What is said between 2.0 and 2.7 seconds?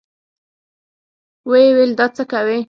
څه کوې.